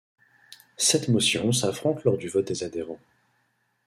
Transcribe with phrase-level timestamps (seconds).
[0.77, 2.97] Sept motions s'affrontent lors du vote des adhérents.